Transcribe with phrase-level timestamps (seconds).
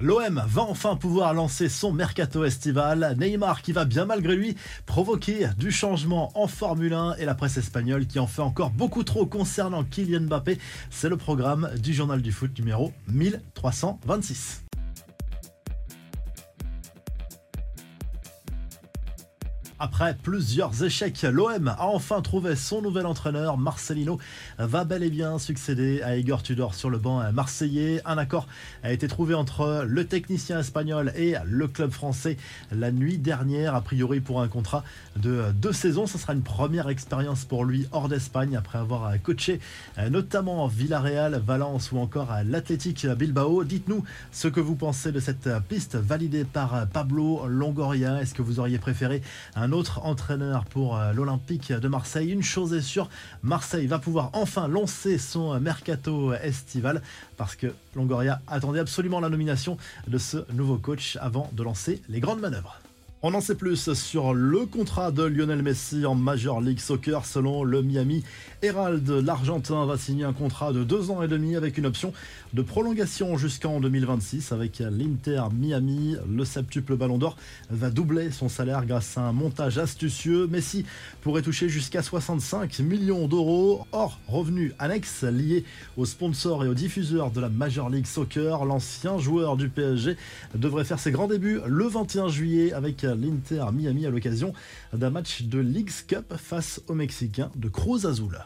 [0.00, 3.16] L'OM va enfin pouvoir lancer son mercato estival.
[3.18, 7.56] Neymar qui va bien malgré lui provoquer du changement en Formule 1 et la presse
[7.56, 10.58] espagnole qui en fait encore beaucoup trop concernant Kylian Mbappé.
[10.90, 14.67] C'est le programme du journal du foot numéro 1326.
[19.80, 23.58] Après plusieurs échecs, l'OM a enfin trouvé son nouvel entraîneur.
[23.58, 24.18] Marcelino
[24.58, 28.02] va bel et bien succéder à Igor Tudor sur le banc marseillais.
[28.04, 28.48] Un accord
[28.82, 32.38] a été trouvé entre le technicien espagnol et le club français
[32.72, 34.82] la nuit dernière, a priori pour un contrat
[35.14, 36.08] de deux saisons.
[36.08, 39.60] Ce sera une première expérience pour lui hors d'Espagne après avoir coaché
[40.10, 43.62] notamment Villarreal, Valence ou encore l'Athletic Bilbao.
[43.62, 44.02] Dites-nous
[44.32, 48.20] ce que vous pensez de cette piste validée par Pablo Longoria.
[48.20, 49.22] Est-ce que vous auriez préféré
[49.54, 52.30] un autre entraîneur pour euh, l'Olympique de Marseille.
[52.30, 53.08] Une chose est sûre,
[53.42, 57.02] Marseille va pouvoir enfin lancer son mercato estival
[57.36, 62.20] parce que Longoria attendait absolument la nomination de ce nouveau coach avant de lancer les
[62.20, 62.78] grandes manœuvres.
[63.20, 67.64] On en sait plus sur le contrat de Lionel Messi en Major League Soccer selon
[67.64, 68.22] le Miami
[68.62, 69.10] Herald.
[69.10, 72.12] L'Argentin va signer un contrat de deux ans et demi avec une option
[72.52, 76.14] de prolongation jusqu'en 2026 avec l'Inter Miami.
[76.30, 77.36] Le septuple Ballon d'Or
[77.70, 80.46] va doubler son salaire grâce à un montage astucieux.
[80.46, 80.84] Messi
[81.20, 85.64] pourrait toucher jusqu'à 65 millions d'euros hors revenus annexes liés
[85.96, 88.64] aux sponsors et aux diffuseurs de la Major League Soccer.
[88.64, 90.16] L'ancien joueur du PSG
[90.54, 94.52] devrait faire ses grands débuts le 21 juillet avec l'Inter Miami à l'occasion
[94.92, 98.38] d'un match de Leagues Cup face aux Mexicains de Cruz Azul.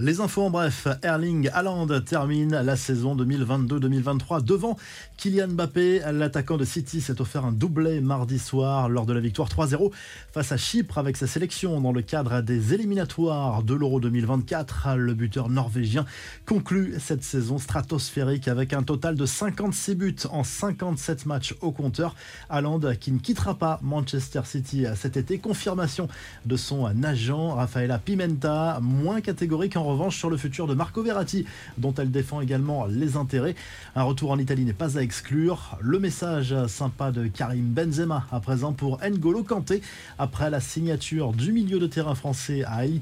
[0.00, 4.76] Les infos en bref, Erling Haaland termine la saison 2022-2023 devant
[5.16, 6.02] Kylian Mbappé.
[6.12, 9.90] L'attaquant de City s'est offert un doublé mardi soir lors de la victoire 3-0
[10.30, 14.94] face à Chypre avec sa sélection dans le cadre des éliminatoires de l'Euro 2024.
[14.94, 16.06] Le buteur norvégien
[16.46, 22.14] conclut cette saison stratosphérique avec un total de 56 buts en 57 matchs au compteur.
[22.50, 25.38] Haaland qui ne quittera pas Manchester City cet été.
[25.40, 26.06] Confirmation
[26.46, 31.44] de son agent Rafaela Pimenta, moins catégorique en revanche sur le futur de Marco Verratti,
[31.78, 33.54] dont elle défend également les intérêts.
[33.96, 35.76] Un retour en Italie n'est pas à exclure.
[35.80, 39.82] Le message sympa de Karim Benzema à présent pour N'Golo Kanté
[40.18, 43.00] après la signature du milieu de terrain français à El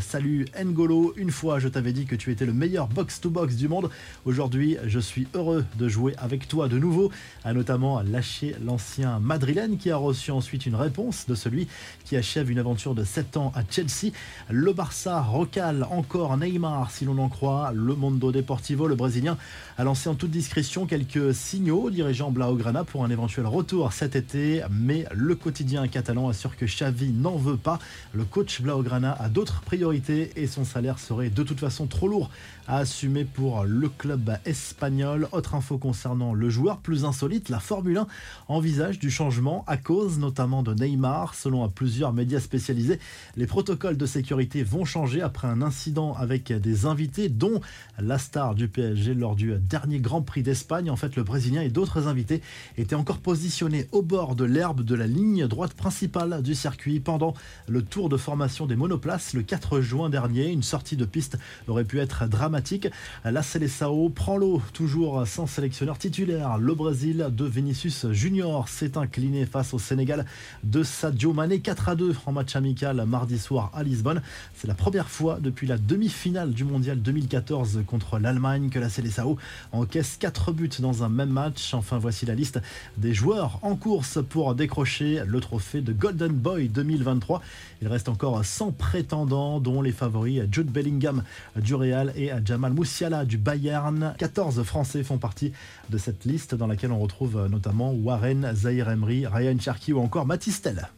[0.00, 3.90] Salut N'Golo, une fois je t'avais dit que tu étais le meilleur box-to-box du monde.
[4.24, 7.10] Aujourd'hui, je suis heureux de jouer avec toi de nouveau,
[7.44, 11.68] a notamment lâché l'ancien madrilène qui a reçu ensuite une réponse de celui
[12.04, 14.12] qui achève une aventure de 7 ans à Chelsea.
[14.50, 18.86] Le Barça recale encore Neymar, si l'on en croit le Mondo Deportivo.
[18.86, 19.38] Le Brésilien
[19.78, 24.62] a lancé en toute discrétion quelques signaux dirigeant Blaugrana pour un éventuel retour cet été,
[24.70, 27.78] mais le quotidien catalan assure que Xavi n'en veut pas.
[28.12, 32.30] Le coach Blaugrana a d'autres priorités et son salaire serait de toute façon trop lourd
[32.68, 35.28] à assumer pour le club espagnol.
[35.32, 38.06] Autre info concernant le joueur plus insolite, la Formule 1
[38.48, 41.34] envisage du changement à cause notamment de Neymar.
[41.34, 43.00] Selon plusieurs médias spécialisés,
[43.36, 47.60] les protocoles de sécurité vont changer après un incident avec des invités, dont
[47.98, 50.90] la star du PSG lors du dernier Grand Prix d'Espagne.
[50.90, 52.42] En fait, le Brésilien et d'autres invités
[52.76, 57.34] étaient encore positionnés au bord de l'herbe de la ligne droite principale du circuit pendant
[57.68, 60.50] le tour de formation des monoplaces le 4 juin dernier.
[60.50, 61.38] Une sortie de piste
[61.68, 62.88] aurait pu être dramatique.
[63.24, 66.58] La Seleção prend l'eau, toujours sans sélectionneur titulaire.
[66.58, 70.26] Le Brésil de Vinicius Junior s'est incliné face au Sénégal
[70.64, 74.22] de Sadio Mané 4 à 2 en match amical mardi soir à Lisbonne.
[74.54, 79.36] C'est la première fois depuis la demi-finale du mondial 2014 contre l'Allemagne que la Célessao
[79.70, 81.74] encaisse 4 buts dans un même match.
[81.74, 82.58] Enfin, voici la liste
[82.96, 87.42] des joueurs en course pour décrocher le trophée de Golden Boy 2023.
[87.82, 91.22] Il reste encore 100 prétendants, dont les favoris Jude Bellingham
[91.56, 94.14] du Real et Jamal Moussiala du Bayern.
[94.16, 95.52] 14 Français font partie
[95.90, 100.24] de cette liste dans laquelle on retrouve notamment Warren, Zahir Emery, Ryan Cherky ou encore
[100.24, 100.88] Matistel.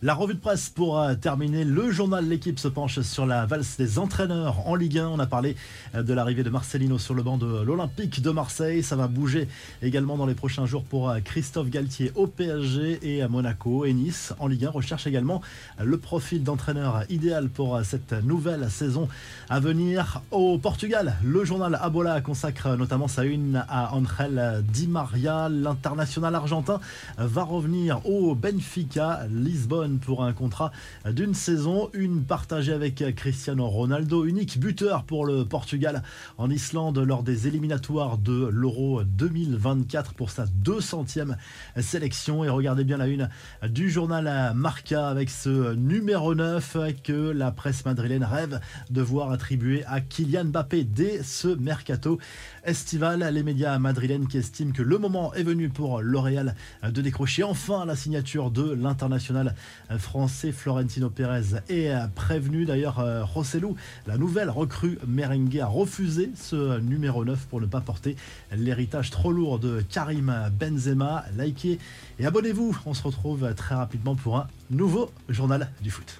[0.00, 1.64] La revue de presse pour euh, terminer.
[1.64, 5.08] Le journal L'équipe se penche sur la valse des entraîneurs en Ligue 1.
[5.08, 5.56] On a parlé
[5.96, 8.84] euh, de l'arrivée de Marcelino sur le banc de l'Olympique de Marseille.
[8.84, 9.48] Ça va bouger
[9.82, 13.92] également dans les prochains jours pour euh, Christophe Galtier au PSG et à Monaco et
[13.92, 14.32] Nice.
[14.38, 15.42] En Ligue 1 recherche également
[15.82, 19.08] le profil d'entraîneur idéal pour cette nouvelle saison
[19.50, 20.22] à venir.
[20.30, 25.48] Au Portugal, le journal Abola consacre notamment sa une à Angel Di Maria.
[25.48, 26.78] L'international argentin
[27.16, 30.70] va revenir au Benfica Lisbonne Pour un contrat
[31.10, 36.02] d'une saison, une partagée avec Cristiano Ronaldo, unique buteur pour le Portugal
[36.36, 41.36] en Islande lors des éliminatoires de l'Euro 2024 pour sa 200e
[41.80, 42.44] sélection.
[42.44, 43.30] Et regardez bien la une
[43.68, 48.60] du journal Marca avec ce numéro 9 que la presse madrilène rêve
[48.90, 52.18] de voir attribué à Kylian Mbappé dès ce mercato
[52.64, 53.26] estival.
[53.32, 57.86] Les médias madrilènes qui estiment que le moment est venu pour L'Oréal de décrocher enfin
[57.86, 59.54] la signature de l'international
[59.98, 62.64] français Florentino Pérez est prévenu.
[62.64, 63.02] D'ailleurs,
[63.32, 63.76] Rossellou,
[64.06, 68.16] la nouvelle recrue merengue, a refusé ce numéro 9 pour ne pas porter
[68.52, 71.24] l'héritage trop lourd de Karim Benzema.
[71.36, 71.78] Likez
[72.18, 72.76] et abonnez-vous.
[72.86, 76.16] On se retrouve très rapidement pour un nouveau journal du foot.